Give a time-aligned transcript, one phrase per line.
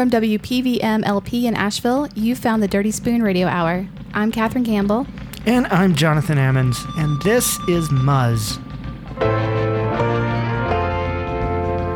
[0.00, 3.86] From WPVM LP in Asheville, you found the Dirty Spoon Radio Hour.
[4.14, 5.06] I'm Katherine Campbell.
[5.44, 6.78] And I'm Jonathan Ammons.
[6.96, 8.56] And this is Muzz.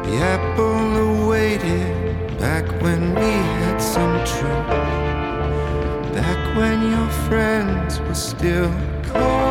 [0.03, 4.69] The apple awaited back when we had some truth.
[6.13, 8.71] Back when your friends were still
[9.05, 9.44] cold.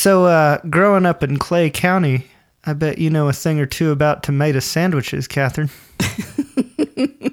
[0.00, 2.26] So, uh, growing up in Clay County,
[2.64, 5.70] I bet you know a thing or two about tomato sandwiches, Catherine.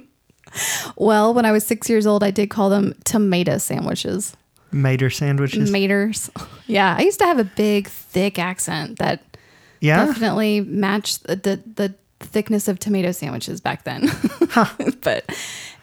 [0.96, 4.36] Well, when I was six years old, I did call them tomato sandwiches.
[4.72, 5.72] Mater sandwiches.
[5.72, 6.30] Maters.
[6.70, 9.38] Yeah, I used to have a big, thick accent that
[9.80, 10.06] yeah.
[10.06, 14.10] definitely matched the, the the thickness of tomato sandwiches back then.
[15.02, 15.24] but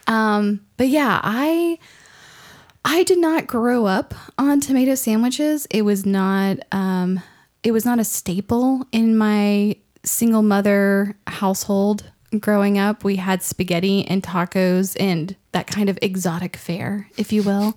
[0.07, 1.79] um but yeah, I
[2.85, 5.67] I did not grow up on tomato sandwiches.
[5.71, 7.21] It was not um
[7.63, 13.05] it was not a staple in my single mother household growing up.
[13.05, 17.77] We had spaghetti and tacos and that kind of exotic fare, if you will.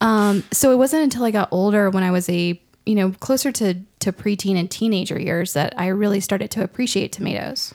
[0.00, 3.50] Um, so it wasn't until I got older when I was a, you know, closer
[3.52, 7.74] to, to preteen and teenager years that I really started to appreciate tomatoes.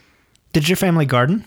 [0.53, 1.45] Did your family garden?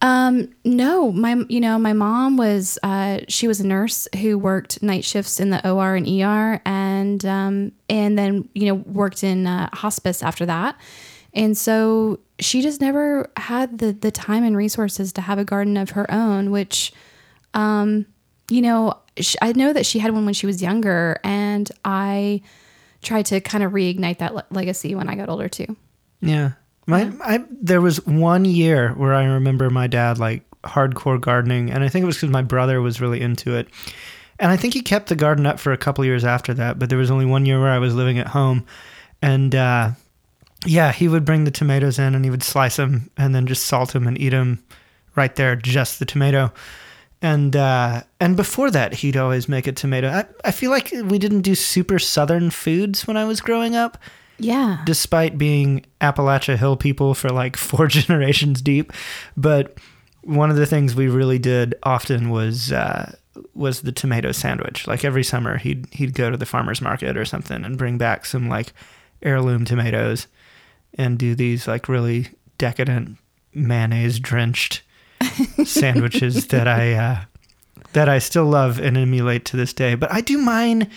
[0.00, 4.80] Um, no, my, you know, my mom was, uh, she was a nurse who worked
[4.82, 9.46] night shifts in the OR and ER and, um, and then, you know, worked in
[9.46, 10.76] uh, hospice after that.
[11.34, 15.76] And so she just never had the, the time and resources to have a garden
[15.76, 16.92] of her own, which,
[17.54, 18.06] um,
[18.50, 22.42] you know, sh I know that she had one when she was younger and I
[23.02, 25.76] tried to kind of reignite that le- legacy when I got older too.
[26.20, 26.52] Yeah.
[26.88, 31.84] My, I, there was one year where I remember my dad like hardcore gardening, and
[31.84, 33.68] I think it was because my brother was really into it.
[34.40, 36.88] And I think he kept the garden up for a couple years after that, but
[36.88, 38.64] there was only one year where I was living at home.
[39.20, 39.90] And uh,
[40.64, 43.66] yeah, he would bring the tomatoes in and he would slice them and then just
[43.66, 44.64] salt them and eat them
[45.14, 46.52] right there, just the tomato.
[47.20, 50.08] And uh, and before that, he'd always make a tomato.
[50.08, 53.98] I, I feel like we didn't do super southern foods when I was growing up
[54.38, 54.82] Yeah.
[54.84, 58.92] despite being Appalachia Hill people for like four generations deep.
[59.36, 59.78] But
[60.22, 63.14] one of the things we really did often was uh,
[63.54, 64.86] was the tomato sandwich.
[64.86, 68.26] Like every summer, he'd he'd go to the farmers market or something and bring back
[68.26, 68.72] some like
[69.22, 70.26] heirloom tomatoes
[70.94, 72.28] and do these like really
[72.58, 73.16] decadent
[73.54, 74.82] mayonnaise drenched
[75.64, 77.20] sandwiches that I uh,
[77.92, 79.94] that I still love and emulate to this day.
[79.94, 80.90] But I do mine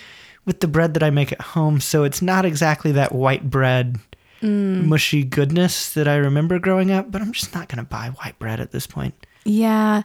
[0.46, 4.00] with the bread that I make at home, so it's not exactly that white bread
[4.42, 8.40] mushy goodness that I remember growing up, but I'm just not going to buy white
[8.40, 9.14] bread at this point.
[9.46, 10.02] Yeah.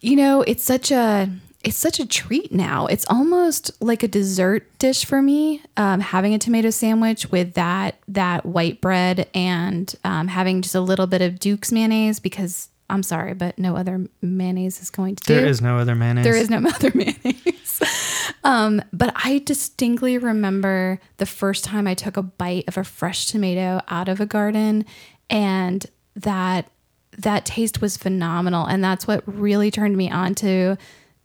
[0.00, 1.30] You know, it's such a
[1.62, 2.86] it's such a treat now.
[2.86, 5.62] It's almost like a dessert dish for me.
[5.76, 10.80] Um, having a tomato sandwich with that that white bread and um, having just a
[10.80, 15.24] little bit of Duke's mayonnaise because I'm sorry, but no other mayonnaise is going to
[15.24, 15.34] do.
[15.34, 16.24] There is no other mayonnaise.
[16.24, 17.80] There is no other mayonnaise.
[18.44, 23.26] um, but I distinctly remember the first time I took a bite of a fresh
[23.26, 24.84] tomato out of a garden,
[25.30, 26.70] and that
[27.16, 28.66] that taste was phenomenal.
[28.66, 30.76] And that's what really turned me on to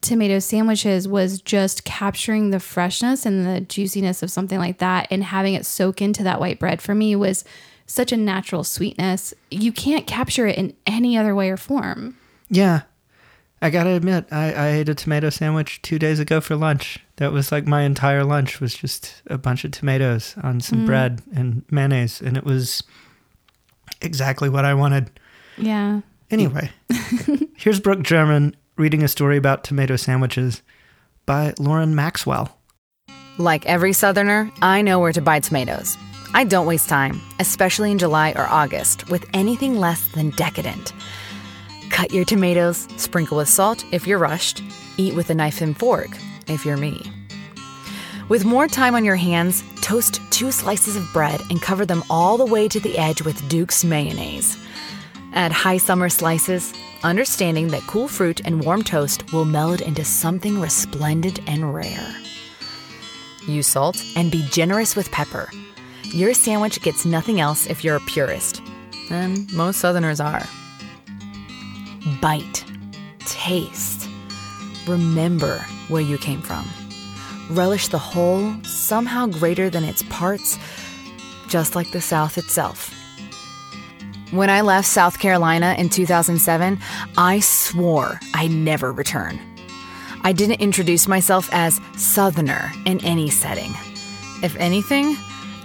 [0.02, 5.24] tomato sandwiches was just capturing the freshness and the juiciness of something like that and
[5.24, 7.44] having it soak into that white bread for me was
[7.88, 9.34] such a natural sweetness.
[9.50, 12.17] You can't capture it in any other way or form.
[12.50, 12.82] Yeah.
[13.62, 17.00] I gotta admit, I, I ate a tomato sandwich two days ago for lunch.
[17.15, 20.86] That was like my entire lunch was just a bunch of tomatoes on some mm.
[20.86, 22.84] bread and mayonnaise, and it was
[24.00, 25.10] exactly what I wanted.
[25.58, 26.01] Yeah.
[26.29, 26.70] Anyway,
[27.58, 30.62] here's Brooke German reading a story about tomato sandwiches
[31.25, 32.60] by Lauren Maxwell.
[33.39, 35.98] Like every Southerner, I know where to buy tomatoes.
[36.38, 40.94] I don't waste time, especially in July or August, with anything less than decadent.
[41.89, 44.62] Cut your tomatoes, sprinkle with salt if you're rushed,
[44.98, 46.10] eat with a knife and fork
[46.46, 47.12] if you're me.
[48.29, 52.38] With more time on your hands, toast two slices of bread and cover them all
[52.38, 54.60] the way to the edge with Duke's mayonnaise.
[55.34, 60.62] Add high summer slices, understanding that cool fruit and warm toast will meld into something
[60.62, 62.15] resplendent and rare.
[63.48, 65.50] Use salt and be generous with pepper.
[66.14, 68.62] Your sandwich gets nothing else if you're a purist.
[69.10, 70.48] And most Southerners are.
[72.22, 72.64] Bite.
[73.20, 74.08] Taste.
[74.88, 75.60] Remember
[75.90, 76.66] where you came from.
[77.50, 80.58] Relish the whole, somehow greater than its parts,
[81.48, 82.94] just like the South itself.
[84.32, 86.80] When I left South Carolina in 2007,
[87.18, 89.40] I swore I'd never return.
[90.24, 93.72] I didn't introduce myself as Southerner in any setting.
[94.44, 95.16] If anything,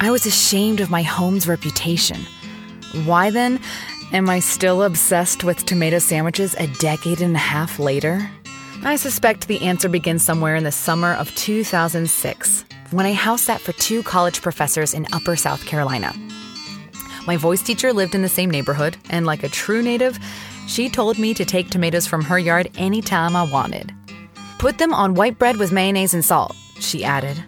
[0.03, 2.27] I was ashamed of my home's reputation.
[3.05, 3.61] Why then
[4.13, 8.29] am I still obsessed with tomato sandwiches a decade and a half later?
[8.83, 13.61] I suspect the answer begins somewhere in the summer of 2006, when I house sat
[13.61, 16.13] for two college professors in Upper South Carolina.
[17.29, 20.19] My voice teacher lived in the same neighborhood, and like a true native,
[20.67, 23.95] she told me to take tomatoes from her yard anytime I wanted.
[24.59, 27.45] Put them on white bread with mayonnaise and salt, she added.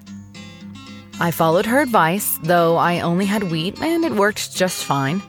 [1.24, 5.22] I followed her advice, though I only had wheat and it worked just fine.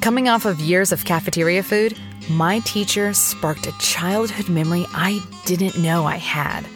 [0.00, 1.96] Coming off of years of cafeteria food,
[2.28, 6.66] my teacher sparked a childhood memory I didn't know I had.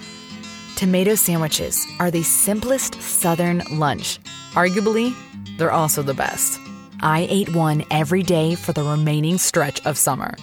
[0.76, 4.20] Tomato sandwiches are the simplest Southern lunch.
[4.52, 5.12] Arguably,
[5.58, 6.60] they're also the best.
[7.00, 10.36] I ate one every day for the remaining stretch of summer.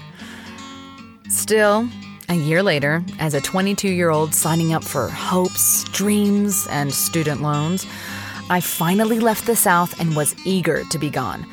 [1.29, 1.87] Still,
[2.29, 7.41] a year later, as a 22 year old signing up for hopes, dreams, and student
[7.41, 7.85] loans,
[8.49, 11.45] I finally left the South and was eager to be gone.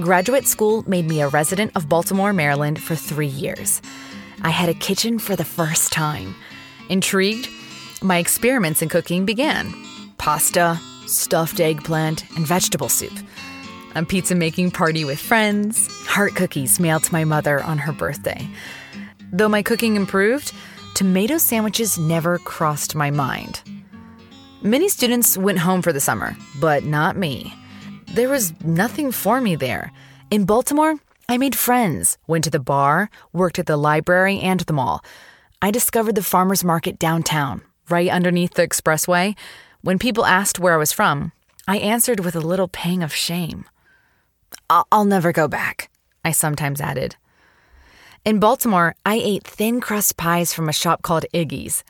[0.00, 3.80] Graduate school made me a resident of Baltimore, Maryland for three years.
[4.42, 6.34] I had a kitchen for the first time.
[6.88, 7.48] Intrigued,
[8.02, 9.72] my experiments in cooking began
[10.18, 13.12] pasta, stuffed eggplant, and vegetable soup.
[13.94, 18.48] A pizza making party with friends, heart cookies mailed to my mother on her birthday.
[19.34, 20.52] Though my cooking improved,
[20.94, 23.62] tomato sandwiches never crossed my mind.
[24.62, 27.52] Many students went home for the summer, but not me.
[28.12, 29.90] There was nothing for me there.
[30.30, 30.94] In Baltimore,
[31.28, 35.04] I made friends, went to the bar, worked at the library and the mall.
[35.60, 39.36] I discovered the farmer's market downtown, right underneath the expressway.
[39.80, 41.32] When people asked where I was from,
[41.66, 43.64] I answered with a little pang of shame.
[44.70, 45.90] I'll, never go back,
[46.24, 47.16] I sometimes added.
[48.24, 51.84] In Baltimore, I ate thin crust pies from a shop called Iggy's,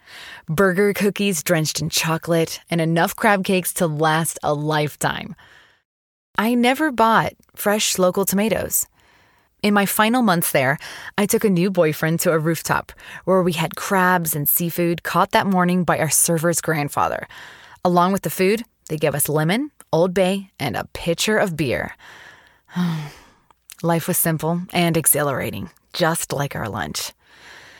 [0.48, 5.36] burger cookies drenched in chocolate, and enough crab cakes to last a lifetime.
[6.36, 8.84] I never bought fresh local tomatoes.
[9.62, 10.76] In my final months there,
[11.16, 12.90] I took a new boyfriend to a rooftop
[13.24, 17.28] where we had crabs and seafood caught that morning by our server's grandfather.
[17.84, 21.94] Along with the food, they gave us lemon, Old Bay, and a pitcher of beer.
[23.84, 27.12] Life was simple and exhilarating, just like our lunch.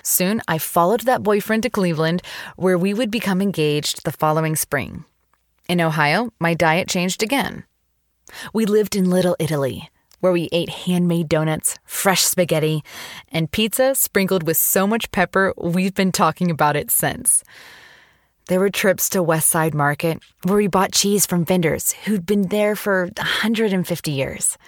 [0.03, 2.23] Soon, I followed that boyfriend to Cleveland,
[2.57, 5.05] where we would become engaged the following spring.
[5.69, 7.65] In Ohio, my diet changed again.
[8.53, 9.91] We lived in Little Italy,
[10.21, 12.83] where we ate handmade donuts, fresh spaghetti,
[13.31, 17.43] and pizza sprinkled with so much pepper we've been talking about it since.
[18.49, 22.49] There were trips to West Side Market where we bought cheese from vendors who'd been
[22.49, 24.59] there for 150 years.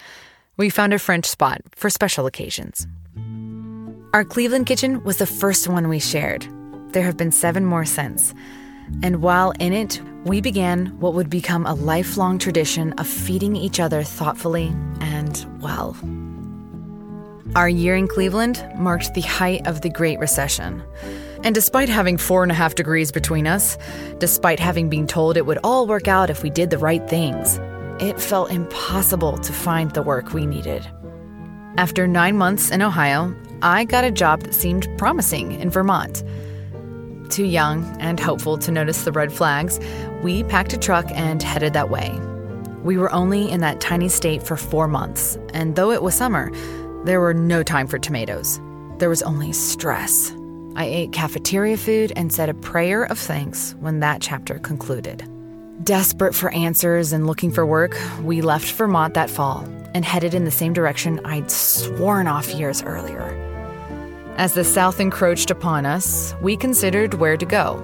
[0.57, 2.87] We found a French spot for special occasions.
[4.13, 6.47] Our Cleveland kitchen was the first one we shared.
[6.93, 8.33] There have been seven more since.
[9.03, 13.81] And while in it, we began what would become a lifelong tradition of feeding each
[13.81, 15.97] other thoughtfully and well.
[17.55, 20.81] Our year in Cleveland marked the height of the Great Recession.
[21.43, 23.77] And despite having four and a half degrees between us,
[24.19, 27.59] despite having been told it would all work out if we did the right things,
[28.01, 30.87] it felt impossible to find the work we needed.
[31.77, 36.23] After nine months in Ohio, I got a job that seemed promising in Vermont.
[37.29, 39.79] Too young and hopeful to notice the red flags,
[40.21, 42.17] we packed a truck and headed that way.
[42.83, 46.51] We were only in that tiny state for four months, and though it was summer,
[47.03, 48.61] there were no time for tomatoes.
[48.99, 50.31] There was only stress.
[50.75, 55.27] I ate cafeteria food and said a prayer of thanks when that chapter concluded.
[55.83, 60.45] Desperate for answers and looking for work, we left Vermont that fall and headed in
[60.45, 63.46] the same direction I'd sworn off years earlier.
[64.37, 67.81] As the South encroached upon us, we considered where to go.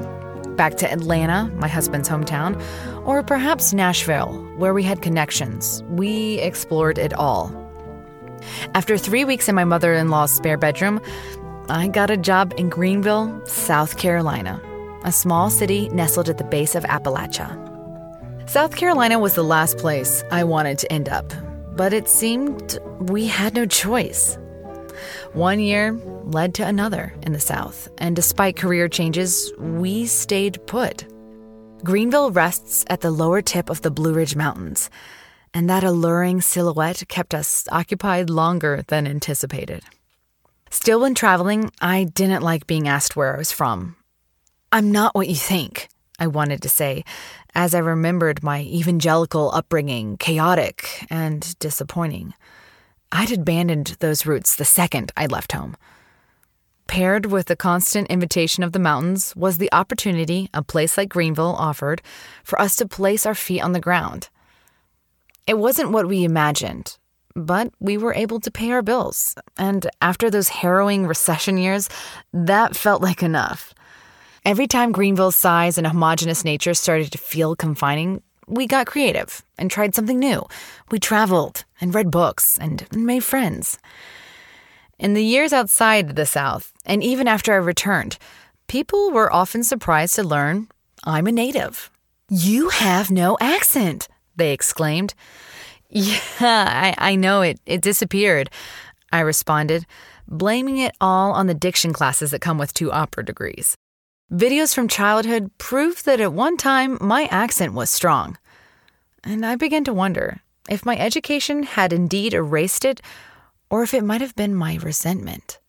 [0.56, 2.62] Back to Atlanta, my husband's hometown,
[3.08, 5.82] or perhaps Nashville, where we had connections.
[5.88, 7.52] We explored it all.
[8.76, 11.02] After three weeks in my mother in law's spare bedroom,
[11.70, 14.62] I got a job in Greenville, South Carolina,
[15.04, 17.58] a small city nestled at the base of Appalachia.
[18.48, 21.34] South Carolina was the last place I wanted to end up,
[21.76, 24.38] but it seemed we had no choice.
[25.34, 25.94] One year
[26.26, 31.06] led to another in the South, and despite career changes, we stayed put.
[31.84, 34.92] Greenville rests at the lower tip of the Blue Ridge Mountains,
[35.52, 39.84] and that alluring silhouette kept us occupied longer than anticipated.
[40.70, 43.96] Still, when traveling, I didn't like being asked where I was from.
[44.72, 47.04] I'm not what you think, I wanted to say,
[47.56, 52.36] as I remembered my evangelical upbringing, chaotic and disappointing.
[53.16, 55.78] I'd abandoned those roots the second I left home.
[56.88, 61.56] Paired with the constant invitation of the mountains was the opportunity a place like Greenville
[61.58, 62.02] offered
[62.44, 64.30] for us to place our feet on the ground.
[65.46, 66.98] It wasn't what we imagined,
[67.36, 69.36] but we were able to pay our bills.
[69.58, 71.90] And after those harrowing recession years,
[72.34, 73.76] that felt like enough.
[74.44, 79.70] Every time Greenville's size and homogenous nature started to feel confining, we got creative and
[79.70, 80.46] tried something new.
[80.92, 83.78] We traveled and read books and made friends.
[85.00, 88.18] In the years outside the South, and even after I returned,
[88.68, 90.68] people were often surprised to learn
[91.04, 91.90] I'm a native.
[92.30, 95.14] You have no accent, they exclaimed.
[95.96, 97.60] Yeah, I, I know it.
[97.68, 98.50] It disappeared,
[99.12, 99.86] I responded,
[100.28, 103.78] blaming it all on the diction classes that come with two opera degrees.
[104.34, 108.36] Videos from childhood proved that at one time my accent was strong.
[109.24, 113.00] And I began to wonder if my education had indeed erased it
[113.70, 115.60] or if it might have been my resentment.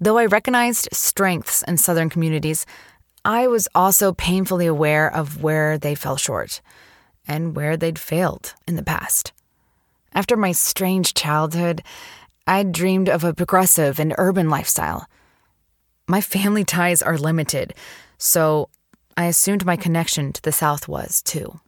[0.00, 2.66] Though I recognized strengths in Southern communities,
[3.24, 6.60] I was also painfully aware of where they fell short
[7.28, 9.32] and where they'd failed in the past.
[10.12, 11.84] After my strange childhood,
[12.44, 15.06] I'd dreamed of a progressive and urban lifestyle.
[16.10, 17.74] My family ties are limited,
[18.16, 18.70] so
[19.14, 21.60] I assumed my connection to the South was too.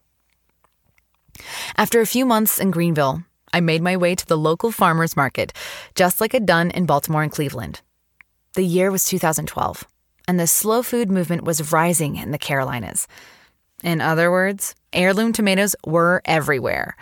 [1.77, 3.23] After a few months in Greenville,
[3.53, 5.53] I made my way to the local farmers market,
[5.95, 7.83] just like I'd done in Baltimore and Cleveland.
[8.55, 9.85] The year was 2012,
[10.27, 13.07] and the slow food movement was rising in the Carolinas.
[13.85, 16.97] In other words, heirloom tomatoes were everywhere.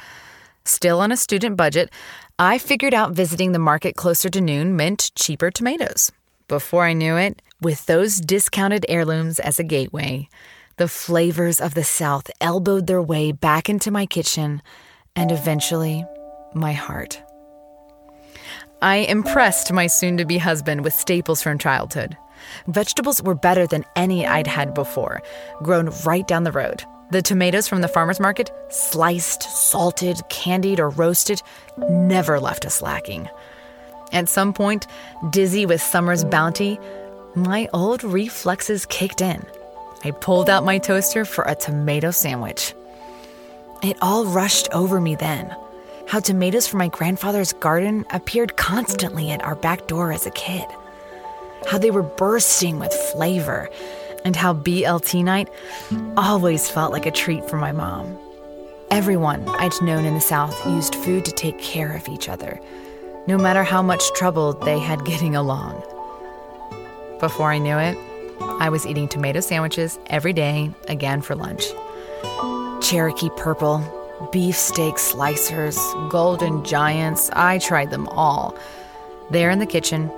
[0.64, 1.90] Still on a student budget,
[2.36, 6.10] I figured out visiting the market closer to noon meant cheaper tomatoes.
[6.48, 10.30] Before I knew it, with those discounted heirlooms as a gateway,
[10.78, 14.62] the flavors of the South elbowed their way back into my kitchen
[15.14, 16.06] and eventually
[16.54, 17.22] my heart.
[18.80, 22.16] I impressed my soon to be husband with staples from childhood.
[22.66, 25.20] Vegetables were better than any I'd had before,
[25.62, 26.82] grown right down the road.
[27.10, 31.42] The tomatoes from the farmer's market, sliced, salted, candied, or roasted,
[31.76, 33.28] never left us lacking.
[34.12, 34.86] At some point,
[35.30, 36.78] dizzy with summer's bounty,
[37.34, 39.44] my old reflexes kicked in.
[40.04, 42.74] I pulled out my toaster for a tomato sandwich.
[43.82, 45.54] It all rushed over me then.
[46.06, 50.64] How tomatoes from my grandfather's garden appeared constantly at our back door as a kid.
[51.68, 53.68] How they were bursting with flavor,
[54.24, 55.48] and how BLT night
[56.16, 58.16] always felt like a treat for my mom.
[58.90, 62.58] Everyone I'd known in the South used food to take care of each other,
[63.28, 65.82] no matter how much trouble they had getting along.
[67.20, 67.94] Before I knew it,
[68.58, 71.62] I was eating tomato sandwiches every day, again for lunch.
[72.80, 73.80] Cherokee purple,
[74.32, 75.76] beefsteak slicers,
[76.10, 78.56] golden giants, I tried them all.
[79.30, 80.10] There in the kitchen,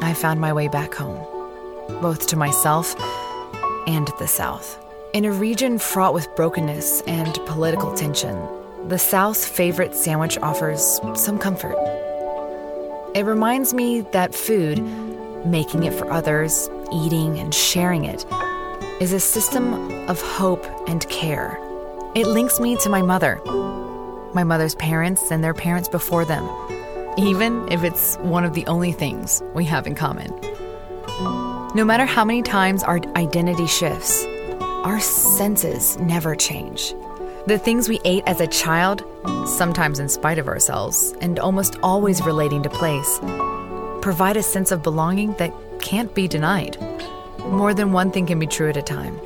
[0.00, 1.18] I found my way back home,
[2.00, 2.94] both to myself
[3.88, 4.78] and the South.
[5.12, 8.38] In a region fraught with brokenness and political tension,
[8.86, 11.74] the South's favorite sandwich offers some comfort.
[13.14, 14.82] It reminds me that food,
[15.46, 18.26] making it for others, eating and sharing it,
[19.00, 21.58] is a system of hope and care.
[22.14, 23.40] It links me to my mother,
[24.34, 26.46] my mother's parents, and their parents before them,
[27.16, 30.28] even if it's one of the only things we have in common.
[31.74, 34.22] No matter how many times our identity shifts,
[34.84, 36.94] our senses never change.
[37.46, 39.02] The things we ate as a child,
[39.46, 43.18] sometimes in spite of ourselves, and almost always relating to place,
[44.02, 46.76] provide a sense of belonging that can't be denied.
[47.38, 49.18] More than one thing can be true at a time.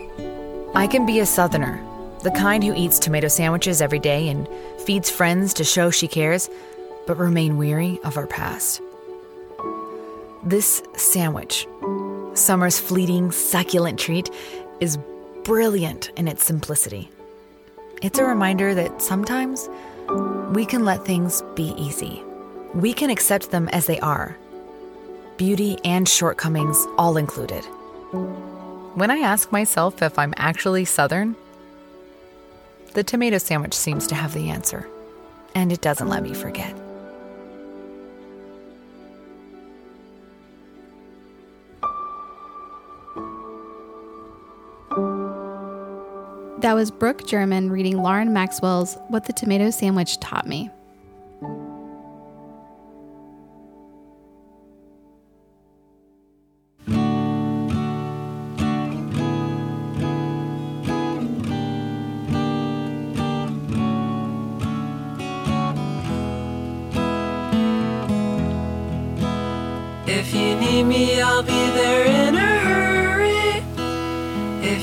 [0.75, 1.83] I can be a Southerner,
[2.23, 4.49] the kind who eats tomato sandwiches every day and
[4.79, 6.49] feeds friends to show she cares,
[7.07, 8.81] but remain weary of our past.
[10.45, 11.67] This sandwich,
[12.35, 14.31] summer's fleeting, succulent treat,
[14.81, 14.99] is
[15.43, 17.11] brilliant in its simplicity.
[18.03, 19.69] It's a reminder that sometimes
[20.53, 22.21] we can let things be easy.
[22.75, 24.37] We can accept them as they are,
[25.37, 27.65] beauty and shortcomings all included.
[28.97, 31.37] When I ask myself if I'm actually Southern,
[32.95, 34.89] the tomato sandwich seems to have the answer,
[35.55, 36.82] and it doesn't let me forget.
[46.63, 50.71] That was Brooke German reading Lauren Maxwell's What the Tomato Sandwich Taught Me.
[70.07, 71.72] If you need me, I'll be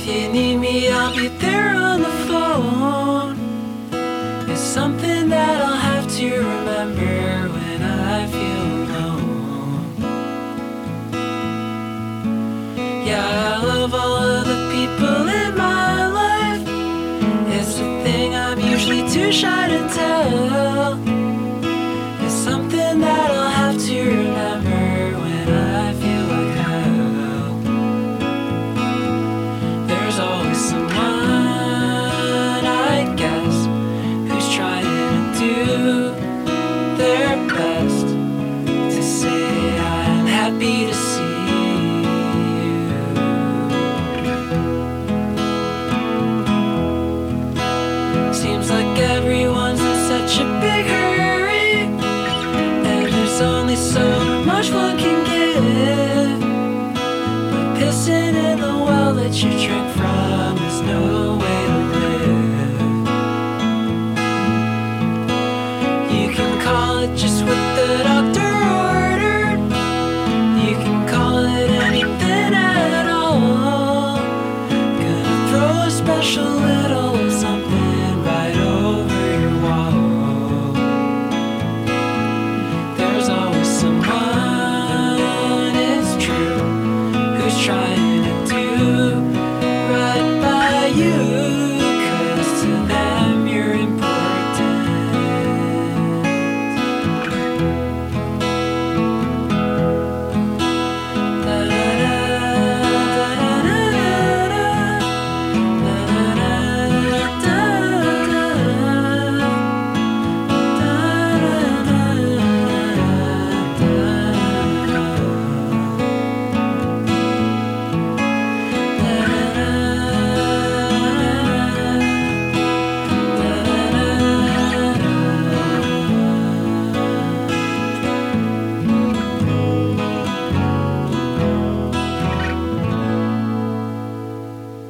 [0.10, 3.38] you need me, I'll be there on the phone.
[4.50, 9.94] It's something that I'll have to remember when I feel alone.
[13.06, 16.64] Yeah, I love all of the people in my life.
[17.56, 21.19] It's a thing I'm usually too shy to tell.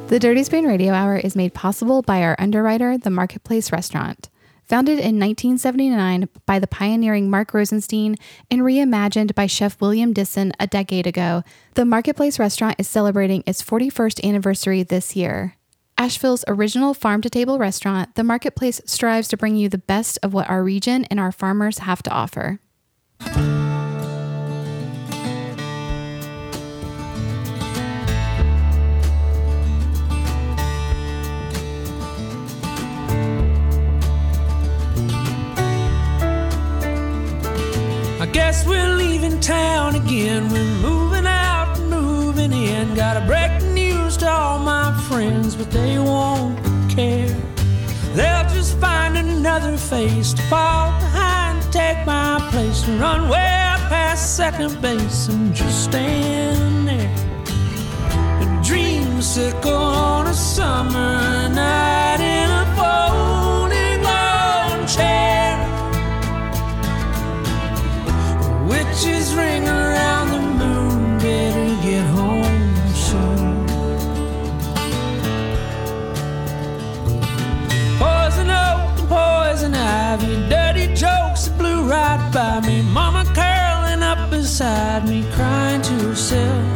[0.09, 4.27] The Dirty Spoon Radio Hour is made possible by our underwriter, the Marketplace Restaurant.
[4.65, 8.15] Founded in 1979 by the pioneering Mark Rosenstein
[8.49, 11.43] and reimagined by Chef William Dissen a decade ago,
[11.75, 15.55] the Marketplace Restaurant is celebrating its 41st anniversary this year.
[15.95, 20.33] Asheville's original farm to table restaurant, the Marketplace strives to bring you the best of
[20.33, 22.59] what our region and our farmers have to offer.
[38.49, 40.49] Guess we're leaving town again.
[40.49, 42.95] We're moving out, moving in.
[42.95, 46.57] Gotta break the news to all my friends, but they won't
[46.89, 47.35] care.
[48.15, 53.49] They'll just find another face to fall behind, take my place, to run way
[53.93, 57.13] past second base and just stand there.
[58.45, 63.08] A dreamsicle on a summer night in a folding
[69.01, 73.65] Witches ring around the moon, better get home soon.
[77.97, 82.81] Poison oak and poison ivy, dirty jokes that blew right by me.
[82.81, 86.67] Mama curling up beside me, crying to herself.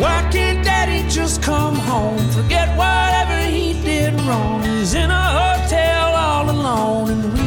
[0.00, 2.26] Why can't daddy just come home?
[2.30, 4.62] Forget whatever he did wrong.
[4.62, 7.39] He's in a hotel all alone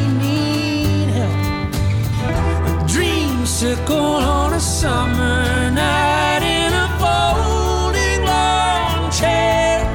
[3.54, 9.86] dreamsicle on a summer night in a folding lawn chair.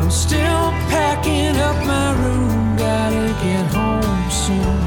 [0.00, 4.83] I'm still packing up my room, gotta get home soon.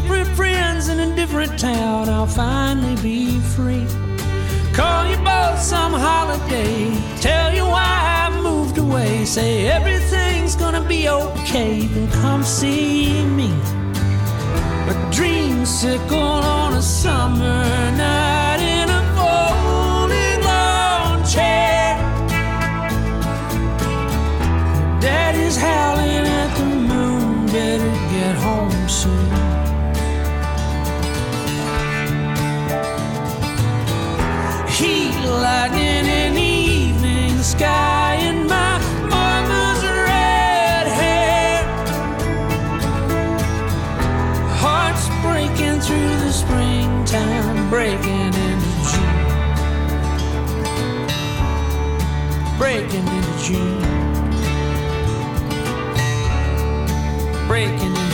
[0.00, 2.08] Different friends in a different town.
[2.08, 3.84] I'll finally be free.
[4.72, 6.94] Call you both some holiday.
[7.20, 9.24] Tell you why I moved away.
[9.24, 11.80] Say everything's gonna be okay.
[11.92, 13.50] Then come see me.
[14.92, 17.64] A dreamsicle on a summer
[18.04, 21.98] night in a folding lawn chair.
[25.00, 29.37] Daddy's howling at the moon, better get home soon.
[35.26, 38.78] Lightning in the evening sky, and my
[39.08, 41.64] mama's red hair.
[44.62, 49.16] Hearts breaking through the springtime, breaking into June.
[52.58, 53.98] Breaking into June.
[57.48, 58.07] breaking in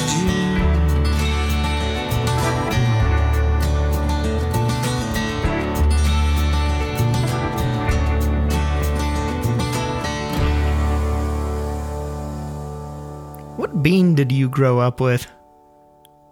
[14.24, 15.26] did you grow up with?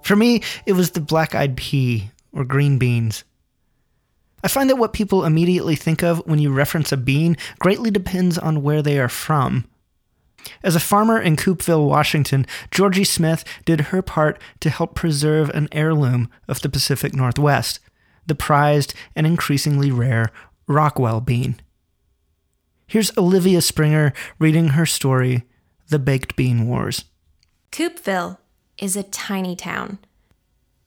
[0.03, 3.25] For me, it was the black eyed pea or green beans.
[4.45, 8.39] I find that what people immediately think of when you reference a bean greatly depends
[8.39, 9.67] on where they are from.
[10.65, 15.69] As a farmer in Coupeville, Washington, Georgie Smith did her part to help preserve an
[15.71, 17.79] heirloom of the Pacific Northwest,
[18.27, 20.33] the prized and increasingly rare
[20.67, 21.61] Rockwell bean.
[22.87, 25.45] Here's Olivia Springer reading her story,
[25.89, 27.05] The Baked Bean Wars.
[27.73, 28.37] Coupeville
[28.77, 29.99] is a tiny town,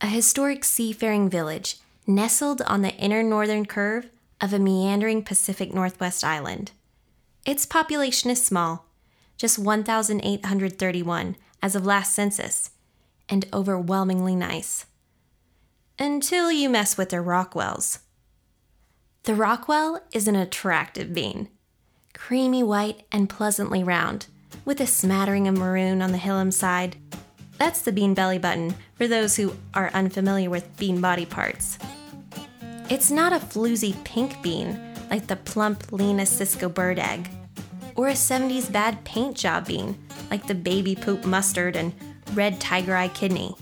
[0.01, 6.23] a historic seafaring village nestled on the inner northern curve of a meandering Pacific Northwest
[6.23, 6.73] island.
[7.43, 8.85] Its population is small,
[9.35, 12.69] just 1,831 as of last census,
[13.27, 14.85] and overwhelmingly nice.
[15.97, 17.97] Until you mess with their Rockwells.
[19.23, 21.49] The Rockwell is an attractive bean,
[22.13, 24.27] creamy white and pleasantly round,
[24.65, 26.97] with a smattering of maroon on the hilum side.
[27.57, 31.77] That's the bean belly button for those who are unfamiliar with bean body parts.
[32.89, 37.29] It's not a floozy pink bean like the plump Lina Sisco bird egg,
[37.95, 39.97] or a 70s bad paint job bean
[40.29, 41.93] like the baby poop mustard and
[42.33, 43.55] red tiger eye kidney,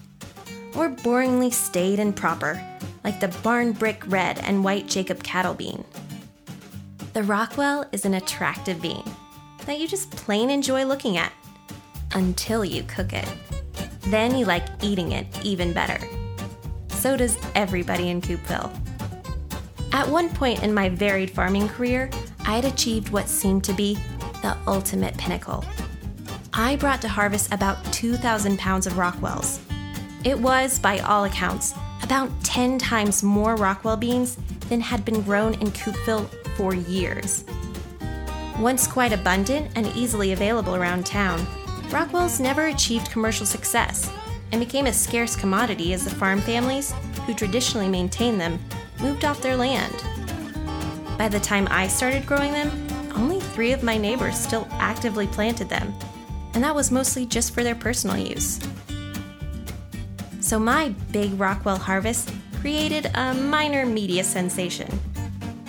[0.76, 2.62] or boringly staid and proper
[3.04, 5.84] like the barn brick red and white Jacob cattle bean.
[7.12, 9.04] The Rockwell is an attractive bean
[9.66, 11.32] that you just plain enjoy looking at
[12.14, 13.28] until you cook it.
[14.08, 16.00] Then you like eating it even better.
[16.90, 18.72] So does everybody in Coupeville.
[19.92, 22.10] At one point in my varied farming career,
[22.46, 23.96] I had achieved what seemed to be
[24.42, 25.64] the ultimate pinnacle.
[26.54, 29.60] I brought to harvest about 2,000 pounds of Rockwells.
[30.24, 34.38] It was, by all accounts, about 10 times more Rockwell beans
[34.70, 37.44] than had been grown in Coupeville for years.
[38.60, 41.40] Once quite abundant and easily available around town,
[41.90, 44.12] Rockwells never achieved commercial success
[44.52, 46.94] and became a scarce commodity as the farm families,
[47.26, 48.60] who traditionally maintained them,
[49.02, 49.94] moved off their land.
[51.18, 52.70] By the time I started growing them,
[53.16, 55.94] only three of my neighbors still actively planted them,
[56.54, 58.60] and that was mostly just for their personal use.
[60.42, 65.00] So my big Rockwell harvest created a minor media sensation.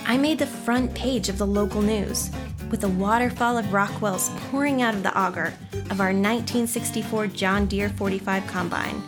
[0.07, 2.31] I made the front page of the local news
[2.75, 5.55] with a waterfall of Rockwells pouring out of the auger
[5.91, 9.01] of our 1964 John Deere 45 combine.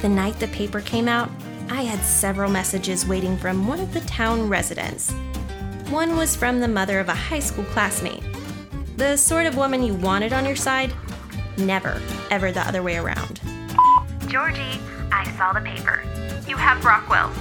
[0.00, 1.28] The night the paper came out,
[1.68, 5.10] I had several messages waiting from one of the town residents.
[5.90, 8.22] One was from the mother of a high school classmate.
[8.96, 10.94] The sort of woman you wanted on your side,
[11.58, 13.42] never, ever the other way around.
[14.28, 14.80] Georgie,
[15.12, 16.02] I saw the paper.
[16.48, 17.36] You have Rockwell's.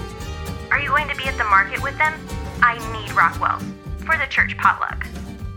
[0.71, 2.19] Are you going to be at the market with them?
[2.61, 3.63] I need Rockwell's
[4.11, 5.07] for the church potluck.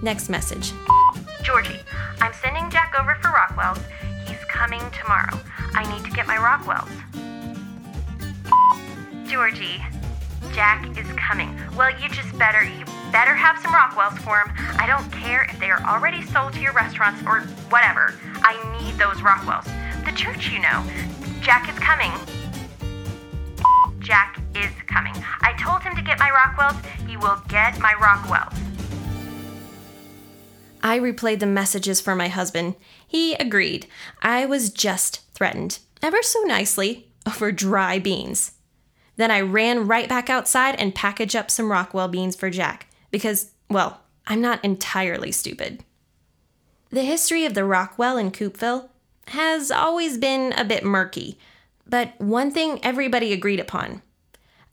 [0.02, 0.72] Next message.
[1.42, 1.80] Georgie,
[2.20, 3.80] I'm sending Jack over for Rockwell's.
[4.26, 5.40] He's coming tomorrow.
[5.74, 6.90] I need to get my Rockwell's.
[9.28, 9.82] Georgie,
[10.52, 11.58] Jack is coming.
[11.76, 14.52] Well, you just better, you better have some Rockwell's for him.
[14.78, 17.40] I don't care if they are already sold to your restaurants or
[17.70, 18.14] whatever.
[18.36, 19.66] I need those Rockwell's.
[20.04, 20.84] The church, you know.
[21.40, 22.12] Jack is coming.
[24.04, 25.14] Jack is coming.
[25.40, 26.84] I told him to get my Rockwells.
[27.08, 28.54] He will get my Rockwells.
[30.82, 32.74] I replayed the messages for my husband.
[33.06, 33.86] He agreed.
[34.20, 38.52] I was just threatened, ever so nicely, over dry beans.
[39.16, 43.52] Then I ran right back outside and packaged up some Rockwell beans for Jack, because,
[43.70, 45.82] well, I'm not entirely stupid.
[46.90, 48.90] The history of the Rockwell in Coupeville
[49.28, 51.38] has always been a bit murky,
[51.86, 54.02] but one thing everybody agreed upon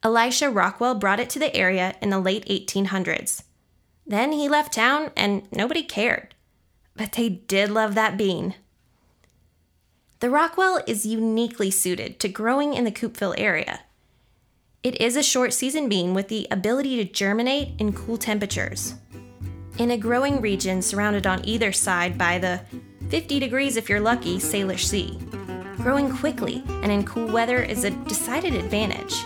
[0.04, 3.44] Elisha Rockwell brought it to the area in the late 1800s.
[4.06, 6.34] Then he left town and nobody cared.
[6.96, 8.56] But they did love that bean.
[10.20, 13.82] The Rockwell is uniquely suited to growing in the Coupeville area.
[14.84, 18.96] It is a short season bean with the ability to germinate in cool temperatures.
[19.78, 22.62] In a growing region surrounded on either side by the
[23.10, 25.18] 50 degrees if you're lucky Salish Sea,
[25.82, 29.24] growing quickly and in cool weather is a decided advantage.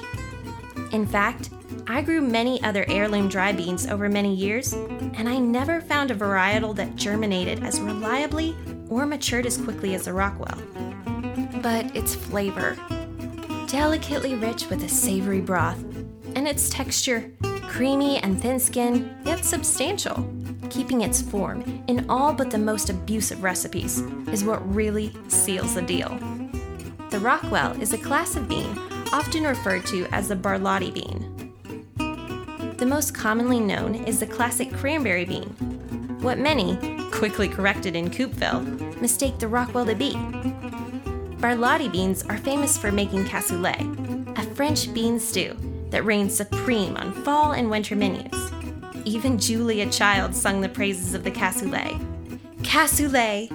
[0.92, 1.50] In fact,
[1.88, 6.16] I grew many other heirloom dry beans over many years, and I never found a
[6.16, 8.56] varietal that germinated as reliably
[8.90, 10.60] or matured as quickly as the Rockwell.
[11.62, 12.76] But its flavor,
[13.68, 15.84] delicately rich with a savory broth,
[16.36, 17.32] and its texture,
[17.68, 20.28] creamy and thin skinned, yet substantial,
[20.70, 24.00] keeping its form in all but the most abusive recipes,
[24.32, 26.18] is what really seals the deal.
[27.16, 28.78] The Rockwell is a class of bean
[29.14, 31.54] often referred to as the Borlotti bean.
[32.76, 35.48] The most commonly known is the classic cranberry bean,
[36.20, 36.76] what many,
[37.12, 40.12] quickly corrected in Coupeville, mistake the Rockwell to be.
[41.40, 45.56] Borlotti beans are famous for making cassoulet, a French bean stew
[45.92, 48.52] that reigns supreme on fall and winter menus.
[49.06, 51.98] Even Julia Child sung the praises of the cassoulet.
[52.62, 53.50] Cassoulet,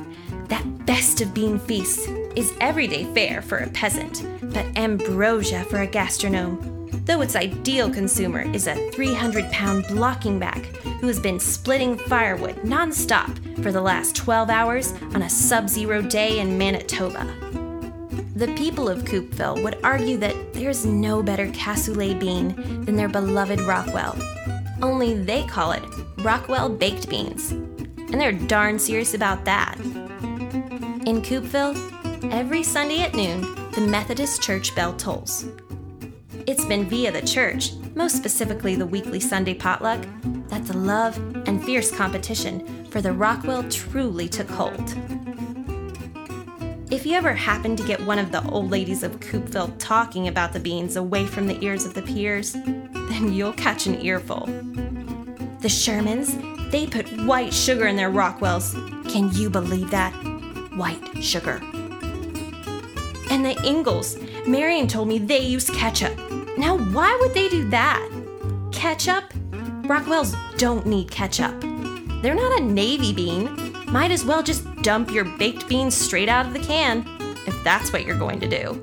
[0.48, 5.86] that best of bean feasts, is everyday fare for a peasant, but ambrosia for a
[5.86, 7.04] gastronome.
[7.06, 10.64] Though its ideal consumer is a 300 pound blocking back
[11.00, 16.02] who has been splitting firewood nonstop for the last 12 hours on a sub zero
[16.02, 17.24] day in Manitoba.
[18.36, 23.60] The people of Coupeville would argue that there's no better cassoulet bean than their beloved
[23.60, 24.16] Rockwell.
[24.80, 25.82] Only they call it
[26.18, 27.50] Rockwell baked beans.
[27.50, 29.76] And they're darn serious about that.
[31.06, 33.40] In Coupeville, every Sunday at noon,
[33.72, 35.46] the Methodist Church bell tolls.
[36.46, 40.00] It's been via the church, most specifically the weekly Sunday potluck,
[40.48, 41.16] that the love
[41.46, 44.94] and fierce competition for the Rockwell truly took hold.
[46.90, 50.52] If you ever happen to get one of the old ladies of Coupeville talking about
[50.52, 54.46] the beans away from the ears of the peers, then you'll catch an earful.
[55.60, 58.74] The Shermans, they put white sugar in their Rockwells.
[59.10, 60.12] Can you believe that?
[60.74, 61.60] White sugar.
[63.30, 64.18] And the Ingalls.
[64.46, 66.18] Marion told me they use ketchup.
[66.58, 68.06] Now, why would they do that?
[68.72, 69.24] Ketchup?
[69.84, 71.58] Rockwells don't need ketchup.
[72.22, 73.72] They're not a navy bean.
[73.86, 77.06] Might as well just dump your baked beans straight out of the can,
[77.46, 78.74] if that's what you're going to do.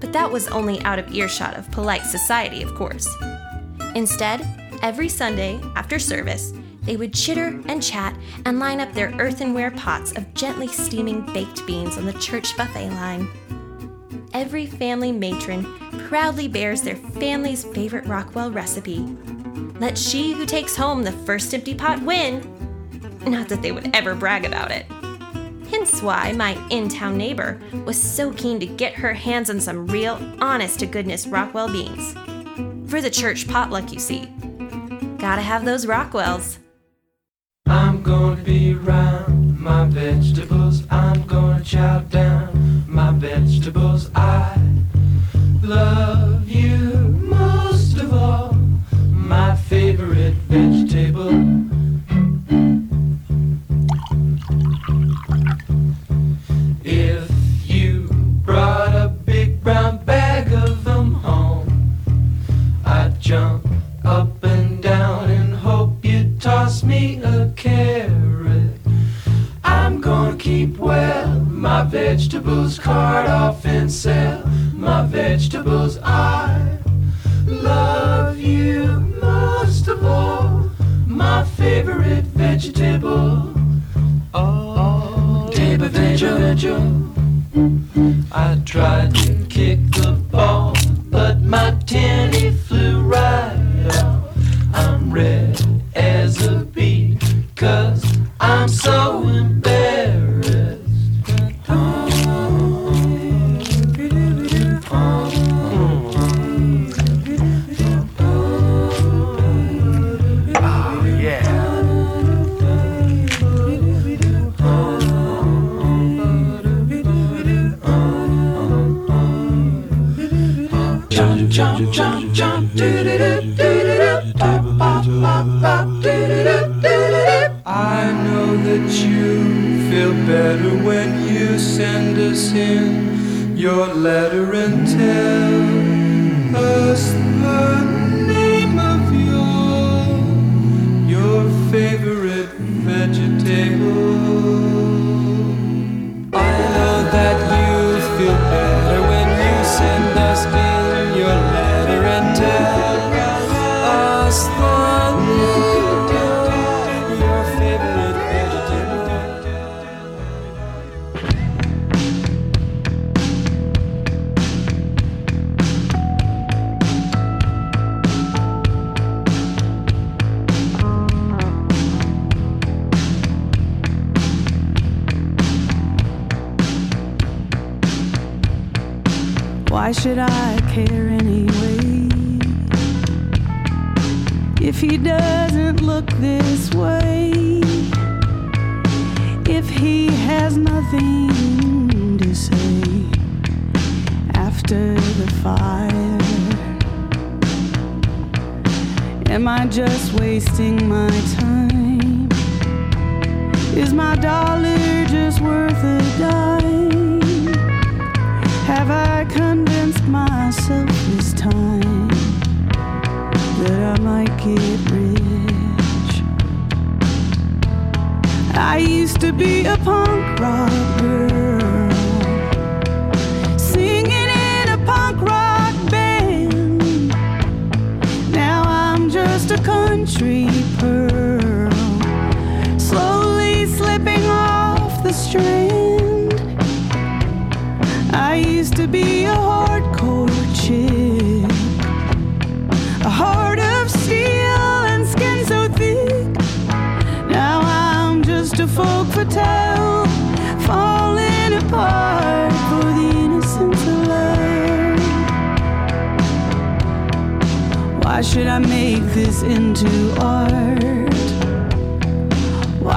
[0.00, 3.08] But that was only out of earshot of polite society, of course.
[3.94, 4.46] Instead,
[4.82, 8.14] every Sunday after service, they would chitter and chat
[8.44, 12.90] and line up their earthenware pots of gently steaming baked beans on the church buffet
[12.90, 13.28] line
[14.34, 15.64] every family matron
[16.08, 18.98] proudly bears their family's favorite Rockwell recipe.
[19.80, 22.42] Let she who takes home the first empty pot win!
[23.26, 24.86] Not that they would ever brag about it.
[25.70, 29.86] Hence why my in town neighbor was so keen to get her hands on some
[29.86, 32.12] real, honest to goodness Rockwell beans.
[32.90, 34.26] For the church potluck, you see.
[35.18, 36.58] Gotta have those Rockwells.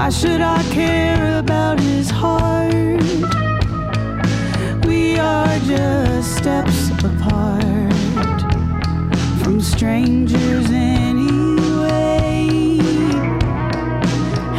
[0.07, 3.03] Why should I care about his heart?
[4.85, 8.39] We are just steps apart
[9.43, 12.47] from strangers anyway.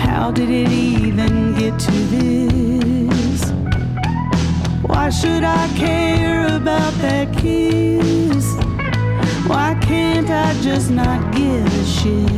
[0.05, 3.51] How did it even get to this?
[4.83, 8.45] Why should I care about that kiss?
[9.49, 12.38] Why can't I just not give a shit?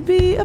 [0.00, 0.44] to be a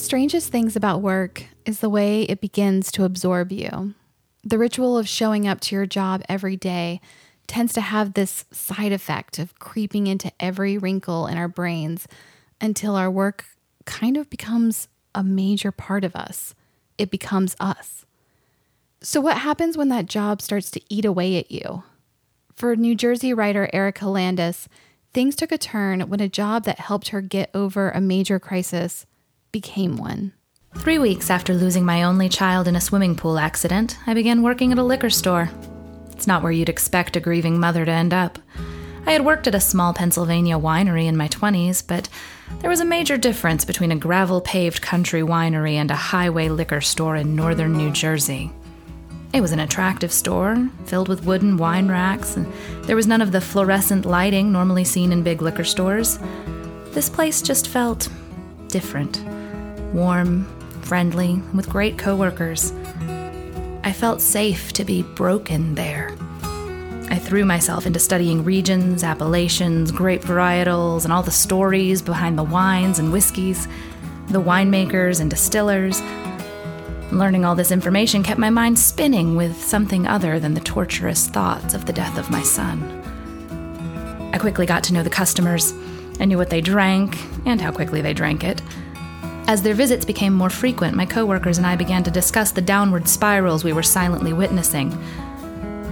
[0.00, 3.94] strangest things about work is the way it begins to absorb you.
[4.42, 7.00] The ritual of showing up to your job every day
[7.46, 12.08] tends to have this side effect of creeping into every wrinkle in our brains
[12.60, 13.44] until our work
[13.84, 16.54] kind of becomes a major part of us.
[16.96, 18.06] It becomes us.
[19.02, 21.82] So, what happens when that job starts to eat away at you?
[22.54, 24.68] For New Jersey writer Erica Landis,
[25.12, 29.06] things took a turn when a job that helped her get over a major crisis
[29.52, 30.32] became one.
[30.78, 34.72] Three weeks after losing my only child in a swimming pool accident, I began working
[34.72, 35.50] at a liquor store.
[36.12, 38.38] It's not where you'd expect a grieving mother to end up.
[39.06, 42.08] I had worked at a small Pennsylvania winery in my 20s, but
[42.60, 46.80] there was a major difference between a gravel paved country winery and a highway liquor
[46.80, 48.52] store in northern New Jersey.
[49.32, 52.46] It was an attractive store, filled with wooden wine racks, and
[52.84, 56.18] there was none of the fluorescent lighting normally seen in big liquor stores.
[56.92, 58.08] This place just felt
[58.68, 59.24] different
[59.92, 60.44] warm,
[60.82, 62.72] friendly, with great coworkers.
[63.82, 66.14] I felt safe to be broken there.
[67.10, 72.44] I threw myself into studying regions, appellations, grape varietals, and all the stories behind the
[72.44, 73.66] wines and whiskeys,
[74.28, 76.00] the winemakers and distillers.
[77.10, 81.74] Learning all this information kept my mind spinning with something other than the torturous thoughts
[81.74, 82.80] of the death of my son.
[84.32, 85.74] I quickly got to know the customers.
[86.20, 88.62] I knew what they drank and how quickly they drank it.
[89.50, 93.08] As their visits became more frequent, my coworkers and I began to discuss the downward
[93.08, 94.96] spirals we were silently witnessing.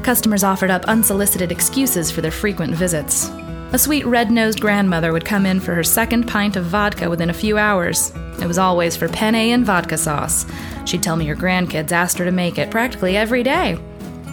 [0.05, 3.29] Customers offered up unsolicited excuses for their frequent visits.
[3.73, 7.31] A sweet red nosed grandmother would come in for her second pint of vodka within
[7.31, 8.13] a few hours.
[8.41, 10.47] It was always for penne and vodka sauce.
[10.87, 13.77] She'd tell me her grandkids asked her to make it practically every day.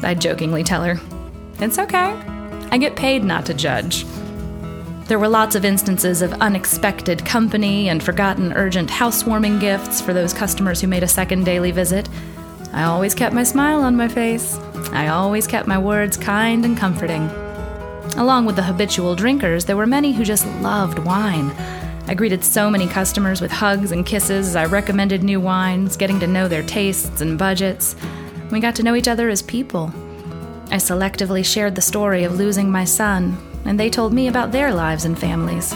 [0.03, 0.99] I'd jokingly tell her,
[1.59, 2.11] It's okay.
[2.69, 4.05] I get paid not to judge.
[5.07, 10.33] There were lots of instances of unexpected company and forgotten urgent housewarming gifts for those
[10.33, 12.09] customers who made a second daily visit.
[12.73, 14.57] I always kept my smile on my face.
[14.93, 17.29] I always kept my words kind and comforting.
[18.17, 21.51] Along with the habitual drinkers, there were many who just loved wine.
[22.07, 26.19] I greeted so many customers with hugs and kisses as I recommended new wines, getting
[26.21, 27.95] to know their tastes and budgets.
[28.49, 29.93] We got to know each other as people.
[30.71, 34.73] I selectively shared the story of losing my son, and they told me about their
[34.73, 35.73] lives and families.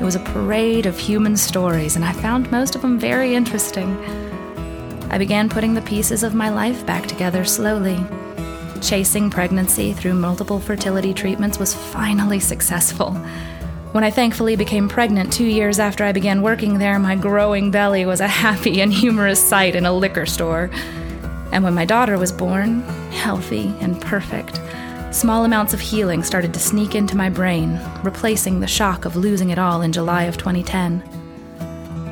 [0.00, 3.96] It was a parade of human stories, and I found most of them very interesting.
[5.10, 7.98] I began putting the pieces of my life back together slowly.
[8.82, 13.12] Chasing pregnancy through multiple fertility treatments was finally successful.
[13.92, 18.04] When I thankfully became pregnant two years after I began working there, my growing belly
[18.04, 20.70] was a happy and humorous sight in a liquor store.
[21.52, 24.60] And when my daughter was born, healthy and perfect,
[25.16, 29.48] Small amounts of healing started to sneak into my brain, replacing the shock of losing
[29.48, 31.02] it all in July of 2010.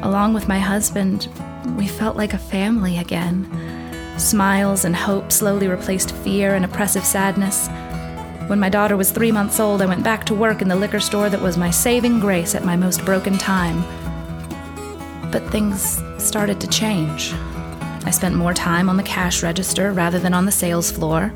[0.03, 1.29] Along with my husband,
[1.77, 3.47] we felt like a family again.
[4.17, 7.69] Smiles and hope slowly replaced fear and oppressive sadness.
[8.49, 10.99] When my daughter was three months old, I went back to work in the liquor
[10.99, 13.83] store that was my saving grace at my most broken time.
[15.31, 17.35] But things started to change.
[18.07, 21.35] I spent more time on the cash register rather than on the sales floor.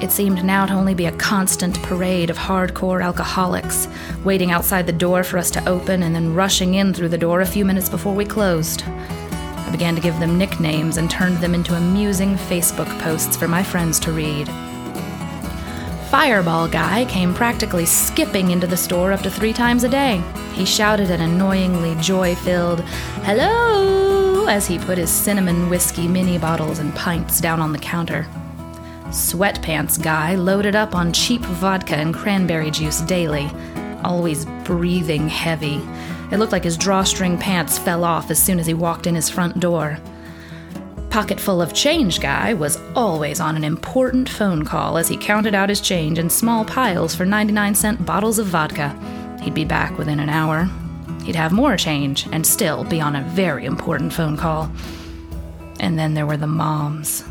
[0.00, 3.86] It seemed now to only be a constant parade of hardcore alcoholics,
[4.24, 7.42] waiting outside the door for us to open and then rushing in through the door
[7.42, 8.82] a few minutes before we closed.
[8.86, 13.62] I began to give them nicknames and turned them into amusing Facebook posts for my
[13.62, 14.48] friends to read.
[16.10, 20.22] Fireball Guy came practically skipping into the store up to three times a day.
[20.54, 22.80] He shouted an annoyingly joy filled,
[23.22, 24.46] Hello!
[24.46, 28.26] as he put his cinnamon whiskey mini bottles and pints down on the counter.
[29.10, 33.50] Sweatpants Guy loaded up on cheap vodka and cranberry juice daily,
[34.04, 35.82] always breathing heavy.
[36.30, 39.28] It looked like his drawstring pants fell off as soon as he walked in his
[39.28, 39.98] front door.
[41.10, 45.56] Pocket full of change guy was always on an important phone call as he counted
[45.56, 48.96] out his change in small piles for 99 cent bottles of vodka.
[49.42, 50.68] He'd be back within an hour.
[51.24, 54.70] He'd have more change and still be on a very important phone call.
[55.80, 57.24] And then there were the moms.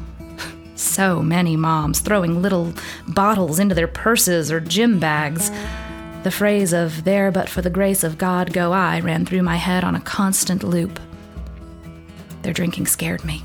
[0.79, 2.73] So many moms throwing little
[3.05, 5.51] bottles into their purses or gym bags.
[6.23, 9.57] The phrase of, there but for the grace of God go I, ran through my
[9.57, 10.97] head on a constant loop.
[12.43, 13.43] Their drinking scared me.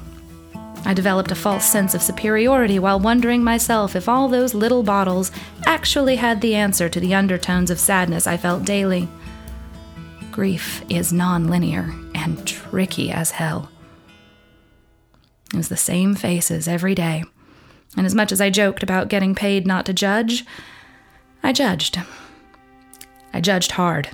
[0.85, 5.32] I developed a false sense of superiority while wondering myself if all those little bottles
[5.66, 9.09] actually had the answer to the undertones of sadness I felt daily.
[10.30, 13.72] Grief is non-linear and tricky as hell.
[15.55, 17.22] It was the same faces every day.
[17.96, 20.44] And as much as I joked about getting paid not to judge,
[21.44, 22.00] I judged.
[23.32, 24.11] I judged hard.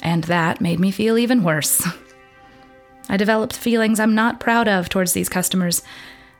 [0.00, 1.84] And that made me feel even worse.
[3.08, 5.82] I developed feelings I'm not proud of towards these customers.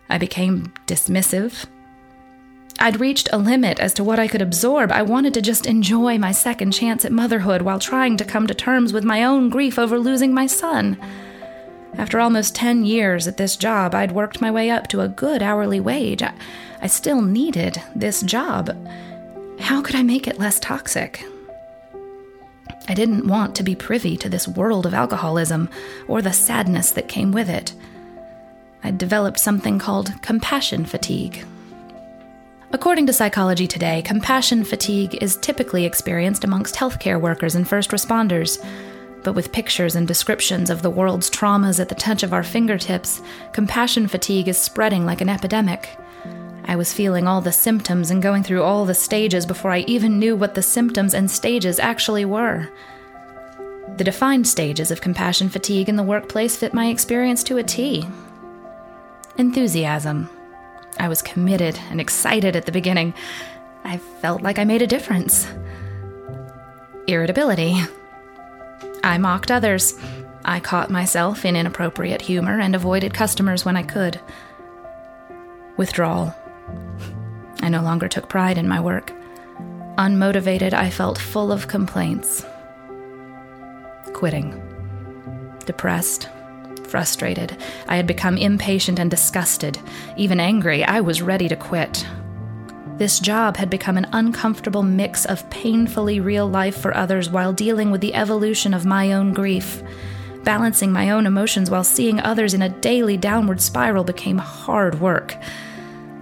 [0.09, 1.67] I became dismissive.
[2.79, 4.93] I'd reached a limit as to what I could absorb.
[4.93, 8.55] I wanted to just enjoy my second chance at motherhood while trying to come to
[8.55, 10.97] terms with my own grief over losing my son.
[11.95, 15.43] After almost 10 years at this job, I'd worked my way up to a good
[15.43, 16.23] hourly wage.
[16.23, 16.33] I,
[16.81, 18.77] I still needed this job.
[19.59, 21.25] How could I make it less toxic?
[22.89, 25.69] I didn't want to be privy to this world of alcoholism
[26.09, 27.75] or the sadness that came with it.
[28.83, 31.45] I'd developed something called compassion fatigue.
[32.73, 38.65] According to Psychology Today, compassion fatigue is typically experienced amongst healthcare workers and first responders.
[39.23, 43.21] But with pictures and descriptions of the world's traumas at the touch of our fingertips,
[43.53, 45.99] compassion fatigue is spreading like an epidemic.
[46.65, 50.19] I was feeling all the symptoms and going through all the stages before I even
[50.19, 52.69] knew what the symptoms and stages actually were.
[53.97, 58.07] The defined stages of compassion fatigue in the workplace fit my experience to a T.
[59.37, 60.29] Enthusiasm.
[60.99, 63.15] I was committed and excited at the beginning.
[63.85, 65.49] I felt like I made a difference.
[67.07, 67.81] Irritability.
[69.03, 69.99] I mocked others.
[70.45, 74.21] I caught myself in inappropriate humor and avoided customers when I could.
[75.77, 76.35] Withdrawal.
[77.63, 79.13] I no longer took pride in my work.
[79.97, 82.45] Unmotivated, I felt full of complaints.
[84.15, 84.61] Quitting.
[85.67, 86.29] Depressed.
[86.85, 87.57] Frustrated.
[87.87, 89.79] I had become impatient and disgusted.
[90.17, 92.07] Even angry, I was ready to quit.
[93.01, 97.91] This job had become an uncomfortable mix of painfully real life for others while dealing
[97.91, 99.83] with the evolution of my own grief.
[100.45, 105.35] Balancing my own emotions while seeing others in a daily downward spiral became hard work.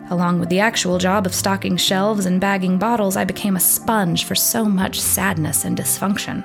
[0.09, 4.22] Along with the actual job of stocking shelves and bagging bottles, I became a sponge
[4.22, 6.45] for so much sadness and dysfunction.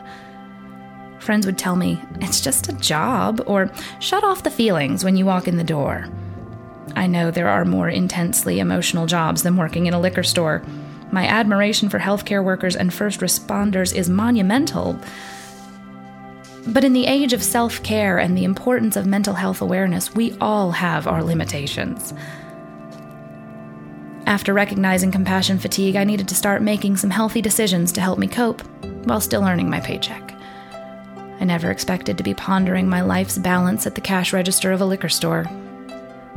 [1.20, 5.28] Friends would tell me, it's just a job, or shut off the feelings when you
[5.28, 6.08] walk in the door.
[6.96, 10.64] I know there are more intensely emotional jobs than working in a liquor store.
[11.12, 15.00] My admiration for healthcare workers and first responders is monumental.
[16.68, 20.38] But in the age of self care and the importance of mental health awareness, we
[20.40, 22.14] all have our limitations.
[24.26, 28.28] After recognizing compassion fatigue, I needed to start making some healthy decisions to help me
[28.28, 28.62] cope
[29.06, 30.34] while still earning my paycheck.
[31.40, 34.86] I never expected to be pondering my life's balance at the cash register of a
[34.86, 35.46] liquor store.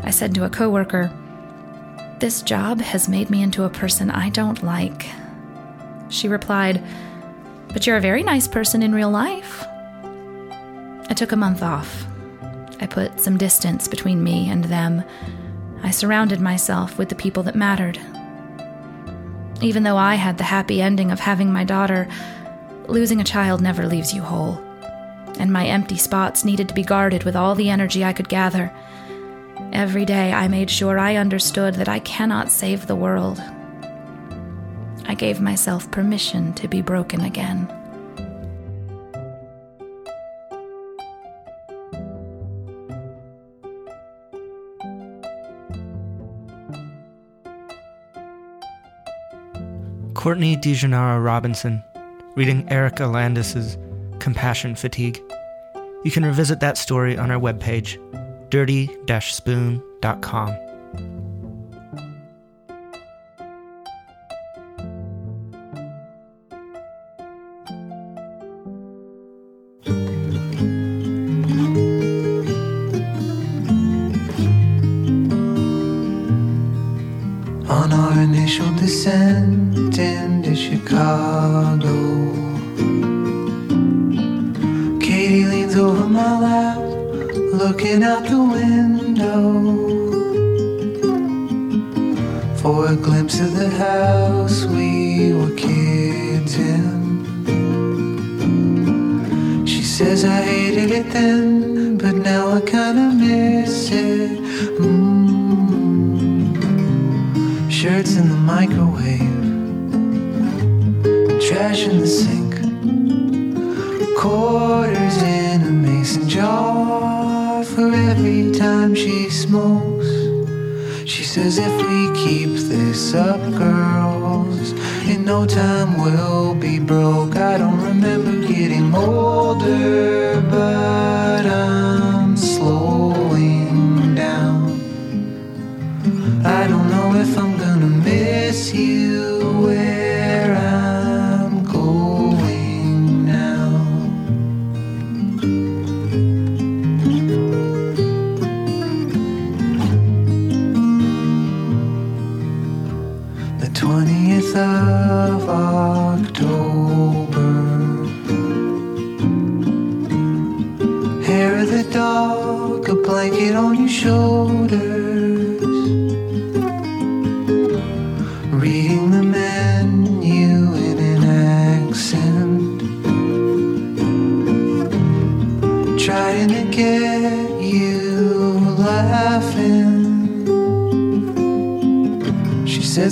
[0.02, 1.10] I said to a coworker,
[2.20, 5.06] This job has made me into a person I don't like.
[6.08, 6.82] She replied,
[7.68, 9.64] But you're a very nice person in real life.
[11.08, 12.06] I took a month off.
[12.80, 15.02] I put some distance between me and them.
[15.82, 17.98] I surrounded myself with the people that mattered.
[19.62, 22.08] Even though I had the happy ending of having my daughter,
[22.86, 24.62] losing a child never leaves you whole.
[25.38, 28.72] And my empty spots needed to be guarded with all the energy I could gather.
[29.72, 33.42] Every day I made sure I understood that I cannot save the world.
[35.06, 37.66] I gave myself permission to be broken again.
[50.14, 51.84] Courtney DeGenara Robinson,
[52.34, 53.78] reading Erica Landis's
[54.18, 55.22] Compassion Fatigue.
[56.02, 57.96] You can revisit that story on our webpage,
[58.50, 60.65] dirty-spoon.com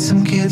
[0.05, 0.44] some kids.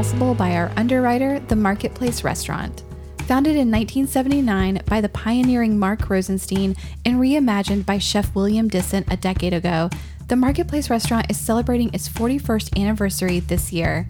[0.00, 2.84] Possible by our underwriter, The Marketplace Restaurant.
[3.26, 6.74] Founded in 1979 by the pioneering Mark Rosenstein
[7.04, 9.90] and reimagined by Chef William Dissen a decade ago,
[10.28, 14.08] the Marketplace Restaurant is celebrating its 41st anniversary this year.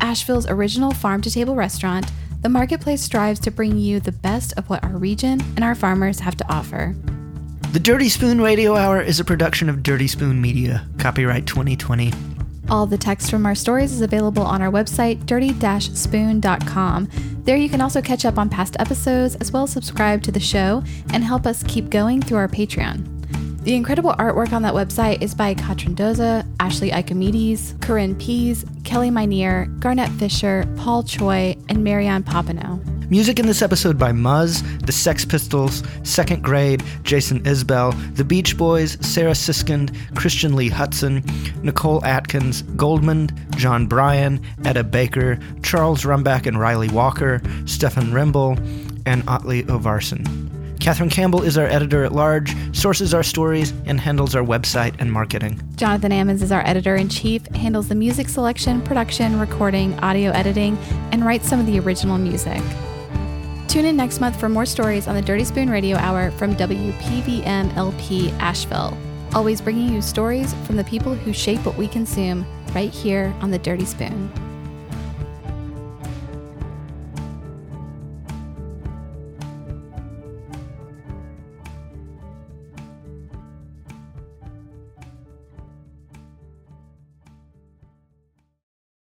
[0.00, 2.10] Asheville's original farm to table restaurant,
[2.42, 6.18] the Marketplace strives to bring you the best of what our region and our farmers
[6.18, 6.96] have to offer.
[7.70, 10.88] The Dirty Spoon Radio Hour is a production of Dirty Spoon Media.
[10.98, 12.37] Copyright 2020.
[12.70, 17.08] All the text from our stories is available on our website, dirty-spoon.com.
[17.44, 20.40] There you can also catch up on past episodes, as well as subscribe to the
[20.40, 23.17] show and help us keep going through our Patreon.
[23.68, 29.10] The incredible artwork on that website is by Katrin Doza, Ashley Icomedes, Corinne Pease, Kelly
[29.10, 32.82] Minear, Garnett Fisher, Paul Choi, and Marianne Papineau.
[33.10, 38.56] Music in this episode by Muzz, The Sex Pistols, Second Grade, Jason Isbell, The Beach
[38.56, 41.22] Boys, Sarah Siskind, Christian Lee Hutson,
[41.62, 48.58] Nicole Atkins, Goldman, John Bryan, Etta Baker, Charles Rumback and Ryley Walker, Stefan Rimble,
[49.04, 50.47] and Otley Ovarson.
[50.88, 55.12] Catherine Campbell is our editor at large, sources our stories, and handles our website and
[55.12, 55.60] marketing.
[55.76, 60.78] Jonathan Ammons is our editor in chief, handles the music selection, production, recording, audio editing,
[61.12, 62.62] and writes some of the original music.
[63.68, 67.76] Tune in next month for more stories on the Dirty Spoon Radio Hour from WPVM
[67.76, 68.96] LP Asheville.
[69.34, 73.50] Always bringing you stories from the people who shape what we consume right here on
[73.50, 74.47] the Dirty Spoon.